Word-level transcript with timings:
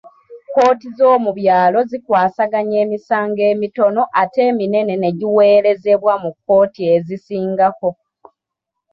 Kkooti 0.45 0.87
z'omubyalo 0.97 1.79
zikwasaganya 1.89 2.77
emisango 2.85 3.41
emitono 3.53 4.01
ate 4.21 4.39
eminene 4.51 4.93
ne 4.97 5.09
giweerezebwa 5.19 6.13
mu 6.23 6.29
kkooti 6.35 6.81
ezisingako. 6.95 7.89